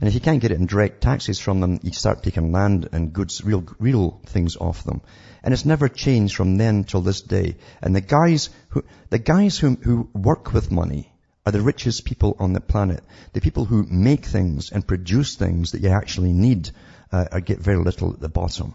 [0.00, 2.88] And if you can't get it in direct taxes from them, you start taking land
[2.92, 5.00] and goods, real, real things off them.
[5.42, 7.56] And it's never changed from then till this day.
[7.80, 11.10] And the guys who, the guys who, who work with money
[11.46, 13.02] are the richest people on the planet.
[13.32, 16.70] The people who make things and produce things that you actually need
[17.10, 18.74] uh, get very little at the bottom.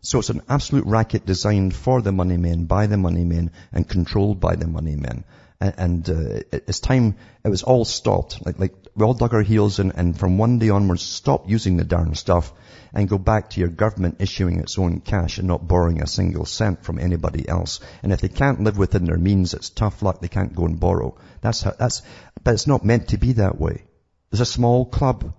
[0.00, 3.88] So it's an absolute racket designed for the money men, by the money men, and
[3.88, 5.24] controlled by the money men
[5.60, 8.44] and uh, it's time it was all stopped.
[8.44, 11.76] Like, like we all dug our heels in, and from one day onwards, stop using
[11.76, 12.52] the darn stuff
[12.92, 16.44] and go back to your government issuing its own cash and not borrowing a single
[16.44, 17.80] cent from anybody else.
[18.02, 20.20] And if they can't live within their means, it's tough luck.
[20.20, 21.16] They can't go and borrow.
[21.40, 22.02] That's how, that's,
[22.42, 23.84] but it's not meant to be that way.
[24.30, 25.34] There's a small club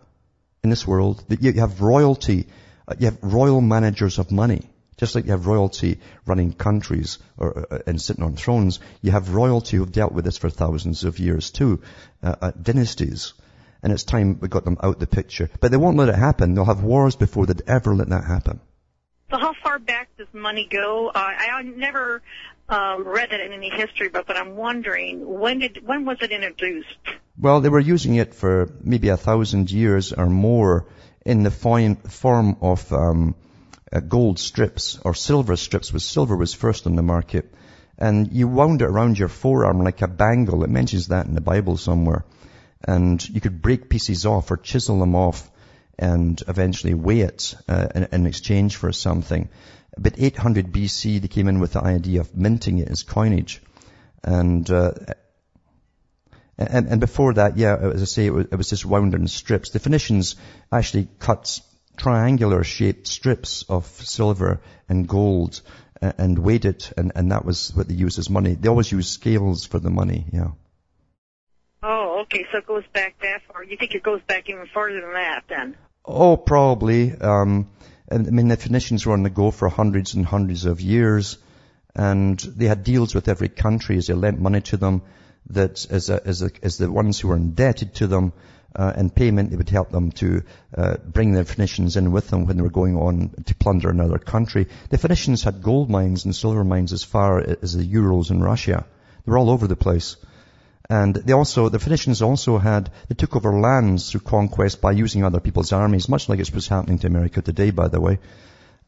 [0.63, 2.47] in this world that you have royalty
[2.99, 4.70] you have royal managers of money.
[4.98, 9.36] Just like you have royalty running countries or, uh, and sitting on thrones, you have
[9.36, 11.82] royalty who've dealt with this for thousands of years too,
[12.24, 13.34] uh, uh, dynasties.
[13.84, 15.52] And it's time we got them out the picture.
[15.60, 16.56] But they won't let it happen.
[16.56, 18.60] They'll have wars before they'd ever let that happen.
[19.30, 21.10] So how far back does money go?
[21.10, 22.24] Uh, I, I never
[22.70, 26.32] um, read it in any history book, but I'm wondering when did when was it
[26.32, 26.88] introduced?
[27.38, 30.88] Well, they were using it for maybe a thousand years or more
[31.26, 33.36] in the form of um,
[33.92, 37.54] uh, gold strips or silver strips, was silver was first on the market.
[37.98, 40.64] And you wound it around your forearm like a bangle.
[40.64, 42.26] It mentions that in the Bible somewhere.
[42.84, 45.50] And you could break pieces off or chisel them off
[45.98, 49.50] and eventually weigh it uh, in, in, exchange for something.
[49.98, 53.62] But 800 BC, they came in with the idea of minting it as coinage.
[54.24, 54.92] And, uh,
[56.58, 59.28] and, and, before that, yeah, as I say, it was, it was just wound in
[59.28, 59.72] strips.
[59.72, 60.36] The Phoenicians
[60.72, 61.60] actually cut
[61.98, 65.62] triangular shaped strips of silver and gold
[66.02, 68.54] and weighed it, and, and that was what they used as money.
[68.54, 70.52] They always used scales for the money, yeah.
[71.82, 73.64] Oh, okay, so it goes back that far.
[73.64, 75.76] You think it goes back even farther than that, then?
[76.06, 77.14] Oh, probably.
[77.14, 77.70] Um,
[78.08, 81.38] and, I mean, the Phoenicians were on the go for hundreds and hundreds of years,
[81.95, 85.02] and they had deals with every country as they lent money to them,
[85.50, 88.34] that as, a, as, a, as the ones who were indebted to them,
[88.76, 90.43] uh, payment, they would help them to
[90.76, 94.20] uh, bring the Phoenicians in with them when they were going on to plunder another
[94.20, 94.68] country.
[94.89, 98.86] The Phoenicians had gold mines and silver mines as far as the Urals in Russia.
[99.26, 100.18] They were all over the place.
[100.89, 105.24] And they also, the Phoenicians also had, they took over lands through conquest by using
[105.24, 108.20] other people's armies, much like it was happening to America today, by the way.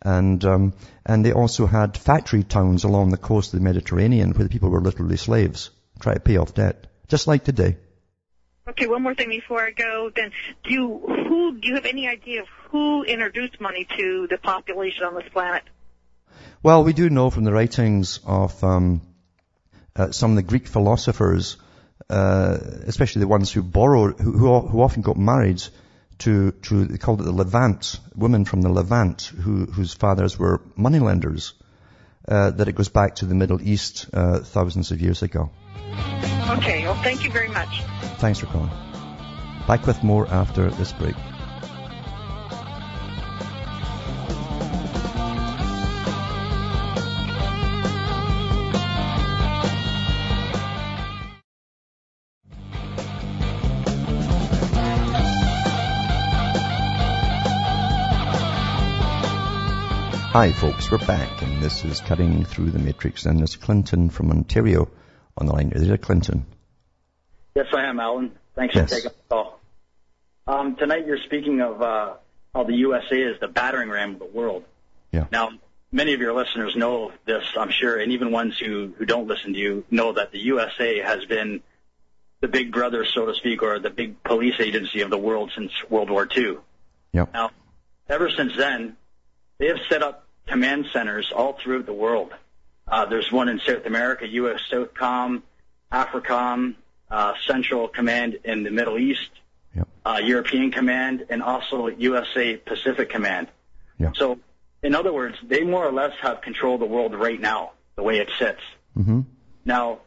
[0.01, 0.73] And, um,
[1.05, 4.69] and they also had factory towns along the coast of the Mediterranean where the people
[4.69, 6.87] were literally slaves, try to pay off debt.
[7.09, 7.75] Just like today.
[8.69, 10.11] Okay, one more thing before I go.
[10.15, 10.31] Then,
[10.63, 15.03] do you, who do you have any idea of who introduced money to the population
[15.03, 15.63] on this planet?
[16.61, 19.01] Well, we do know from the writings of um,
[19.95, 21.57] uh, some of the Greek philosophers,
[22.09, 25.63] uh, especially the ones who borrowed, who, who, who often got married
[26.19, 30.61] to, to they called it the Levant, women from the Levant, who, whose fathers were
[30.75, 31.53] moneylenders.
[32.29, 35.49] Uh, that it goes back to the Middle East uh, thousands of years ago.
[36.57, 37.81] Okay, well, thank you very much.
[38.19, 38.69] Thanks for calling.
[39.67, 41.15] Back with more after this break.
[60.39, 64.31] Hi folks, we're back and this is Cutting Through the Matrix and it's Clinton from
[64.31, 64.89] Ontario
[65.37, 65.73] on the line.
[65.75, 66.45] Is it Clinton?
[67.55, 68.31] Yes, I am, Alan.
[68.55, 68.87] Thanks yes.
[68.87, 69.59] for taking the call.
[70.47, 72.13] Um, tonight you're speaking of uh,
[72.55, 74.63] how the USA is the battering ram of the world.
[75.11, 75.25] Yeah.
[75.29, 75.49] Now,
[75.91, 79.51] many of your listeners know this, I'm sure, and even ones who, who don't listen
[79.51, 81.59] to you know that the USA has been
[82.39, 85.73] the big brother, so to speak, or the big police agency of the world since
[85.89, 86.59] World War II.
[87.11, 87.25] Yeah.
[87.33, 87.51] Now,
[88.07, 88.95] ever since then,
[89.57, 92.33] they have set up command centers all through the world.
[92.87, 94.61] Uh, there's one in South America, U.S.
[94.71, 95.43] Southcom,
[95.91, 96.75] AFRICOM,
[97.09, 99.29] uh, Central Command in the Middle East,
[99.75, 99.87] yep.
[100.05, 103.47] uh, European Command, and also USA Pacific Command.
[103.99, 104.17] Yep.
[104.17, 104.39] So,
[104.81, 108.03] in other words, they more or less have control of the world right now, the
[108.03, 108.61] way it sits.
[108.97, 109.21] Mm-hmm.
[109.65, 109.99] Now,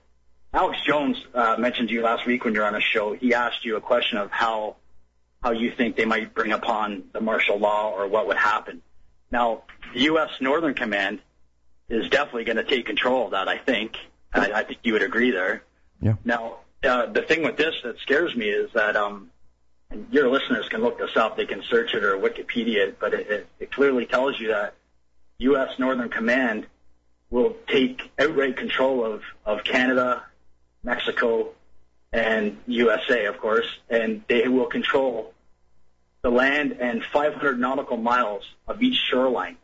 [0.52, 3.14] Alex Jones uh, mentioned to you last week when you were on a show.
[3.14, 4.76] He asked you a question of how
[5.42, 8.80] how you think they might bring upon the martial law or what would happen.
[9.32, 9.62] Now,
[9.94, 10.30] the U.S.
[10.40, 11.20] Northern Command
[11.88, 13.48] is definitely going to take control of that.
[13.48, 13.96] I think.
[14.32, 15.64] I, I think you would agree there.
[16.00, 16.14] Yeah.
[16.24, 19.30] Now, uh, the thing with this that scares me is that um,
[19.92, 21.36] and your listeners can look this up.
[21.36, 24.74] They can search it or Wikipedia it, but it, it, it clearly tells you that
[25.38, 25.78] U.S.
[25.78, 26.66] Northern Command
[27.30, 30.22] will take outright control of, of Canada,
[30.82, 31.50] Mexico,
[32.12, 35.31] and USA, of course, and they will control
[36.22, 39.56] the land and 500 nautical miles of each shoreline.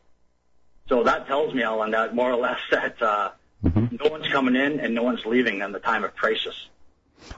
[0.88, 3.30] So that tells me, Alan, that more or less that uh,
[3.64, 3.96] mm-hmm.
[4.02, 6.54] no one's coming in and no one's leaving in the time of crisis.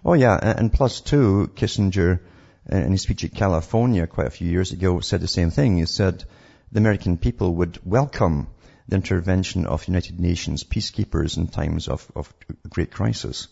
[0.05, 2.21] Oh yeah, and plus two, Kissinger,
[2.69, 5.79] in his speech at California quite a few years ago, said the same thing.
[5.79, 6.25] He said
[6.71, 8.49] the American people would welcome
[8.89, 12.33] the intervention of United Nations peacekeepers in times of, of
[12.69, 13.49] great crisis.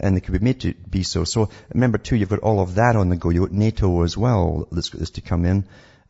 [0.00, 1.24] And they could be made to be so.
[1.24, 3.30] So remember too, you've got all of that on the go.
[3.30, 5.64] You've got NATO as well that's, that's to come in.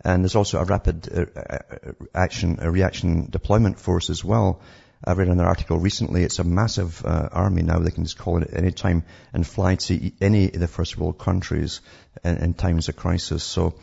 [0.05, 4.61] And there's also a rapid uh, uh, action, a reaction deployment force as well.
[5.05, 6.23] I read an article recently.
[6.23, 7.79] It's a massive uh, army now.
[7.79, 10.97] They can just call it at any time and fly to any of the first
[10.97, 11.81] world countries
[12.25, 13.43] in, in times of crisis.
[13.43, 13.75] So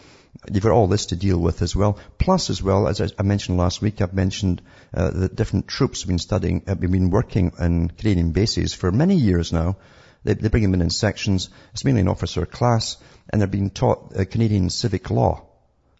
[0.51, 1.99] You've got all this to deal with as well.
[2.17, 4.61] Plus, as well, as I mentioned last week, I've mentioned
[4.93, 9.15] uh, that different troops have been studying, have been working on Canadian bases for many
[9.15, 9.75] years now.
[10.23, 11.49] They, they bring them in in sections.
[11.73, 12.97] It's mainly an officer class,
[13.29, 15.45] and they're being taught uh, Canadian civic law.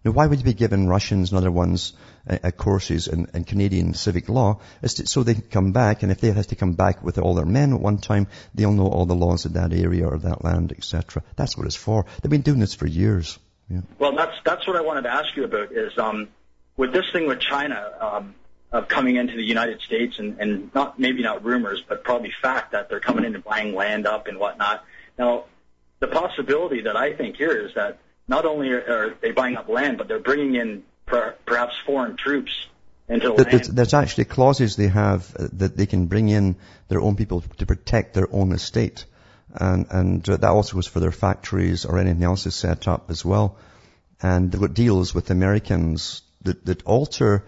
[0.06, 1.92] Now, why would you be giving Russians and other ones
[2.30, 4.62] uh, uh, courses in, in, Canadian civic law?
[4.82, 7.36] To, so they can come back, and if they have to come back with all
[7.36, 10.44] their men at one time, they'll know all the laws of that area or that
[10.44, 11.24] land, etc.
[11.36, 12.06] That's what it's for.
[12.22, 13.38] They've been doing this for years.
[13.70, 13.82] Yeah.
[13.98, 15.72] Well, that's that's what I wanted to ask you about.
[15.72, 16.30] Is um,
[16.76, 18.36] with this thing with China um,
[18.72, 22.72] of coming into the United States and, and not maybe not rumors, but probably fact
[22.72, 24.84] that they're coming in and buying land up and whatnot.
[25.18, 25.46] Now,
[26.00, 29.70] the possibility that I think here is that not only are are they buying up
[29.70, 32.68] land, but they're bringing in per, perhaps foreign troops
[33.08, 33.66] into the land.
[33.66, 36.56] There's actually clauses they have uh, that they can bring in
[36.88, 39.06] their own people to protect their own estate.
[39.54, 43.10] And, and uh, that also goes for their factories or anything else is set up
[43.10, 43.58] as well.
[44.22, 47.46] And they've got deals with Americans that, that alter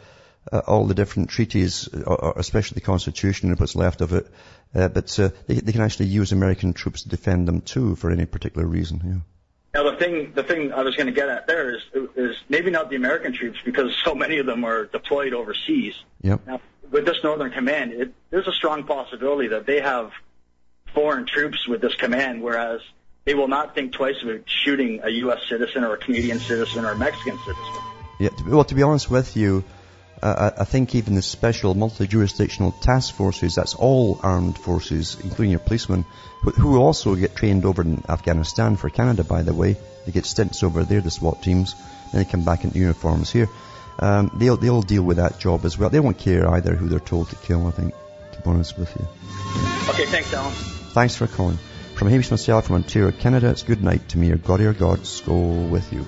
[0.52, 4.28] uh, all the different treaties, or, or especially the Constitution and what's left of it.
[4.74, 8.10] Uh, but uh, they, they, can actually use American troops to defend them too for
[8.10, 9.02] any particular reason.
[9.04, 9.84] Yeah.
[9.84, 11.82] Now the thing, the thing I was going to get at there is,
[12.16, 15.94] is maybe not the American troops because so many of them are deployed overseas.
[16.22, 16.48] Yep.
[16.48, 20.12] Now, with this Northern Command, it, there's a strong possibility that they have
[20.94, 22.82] foreign troops with this command, whereas
[23.26, 25.40] they will not think twice about shooting a U.S.
[25.48, 27.84] citizen or a Canadian citizen or a Mexican citizen.
[28.20, 28.30] Yeah.
[28.46, 29.64] Well, to be honest with you,
[30.22, 35.60] uh, I think even the special multi-jurisdictional task forces, that's all armed forces, including your
[35.60, 36.06] policemen,
[36.42, 39.78] who also get trained over in Afghanistan for Canada, by the way.
[40.06, 41.74] They get stints over there, the SWAT teams,
[42.12, 43.50] then they come back in uniforms here.
[44.00, 45.90] Um, they'll, they'll deal with that job as well.
[45.90, 47.94] They won't care either who they're told to kill, I think,
[48.34, 49.08] to be honest with you.
[49.90, 50.54] Okay, thanks, Alan.
[50.94, 51.58] Thanks for calling.
[51.96, 54.28] From Hamish myself from Ontario, Canada, it's good night to me.
[54.28, 56.06] Your God, your God, go with you.